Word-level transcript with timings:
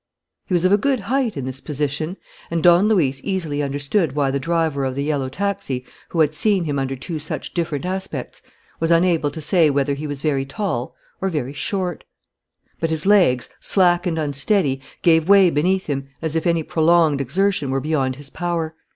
He 0.47 0.55
was 0.55 0.65
of 0.65 0.71
a 0.71 0.79
good 0.79 1.01
height 1.01 1.37
in 1.37 1.45
this 1.45 1.61
position; 1.61 2.17
and 2.49 2.63
Don 2.63 2.87
Luis 2.87 3.21
easily 3.23 3.61
understood 3.61 4.13
why 4.15 4.31
the 4.31 4.39
driver 4.39 4.83
of 4.83 4.95
the 4.95 5.03
yellow 5.03 5.29
taxi, 5.29 5.85
who 6.09 6.21
had 6.21 6.33
seen 6.33 6.63
him 6.63 6.79
under 6.79 6.95
two 6.95 7.19
such 7.19 7.53
different 7.53 7.85
aspects, 7.85 8.41
was 8.79 8.89
unable 8.89 9.29
to 9.29 9.39
say 9.39 9.69
whether 9.69 9.93
he 9.93 10.07
was 10.07 10.23
very 10.23 10.43
tall 10.43 10.95
or 11.21 11.29
very 11.29 11.53
short. 11.53 12.03
But 12.79 12.89
his 12.89 13.05
legs, 13.05 13.49
slack 13.59 14.07
and 14.07 14.17
unsteady, 14.17 14.81
gave 15.03 15.29
way 15.29 15.51
beneath 15.51 15.85
him, 15.85 16.07
as 16.19 16.35
if 16.35 16.47
any 16.47 16.63
prolonged 16.63 17.21
exertion 17.21 17.69
were 17.69 17.79
beyond 17.79 18.15
his 18.15 18.31
power. 18.31 18.73